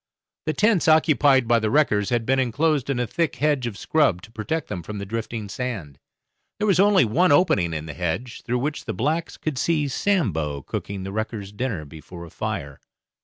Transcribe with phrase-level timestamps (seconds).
[0.47, 4.23] The tents occupied by the wreckers had been enclosed in a thick hedge of scrub
[4.23, 5.99] to protect them from the drifting sand.
[6.57, 10.63] There was only one opening in the hedge, through which the blacks could see Sambo
[10.63, 12.79] cooking the wreckers' dinner before a fire.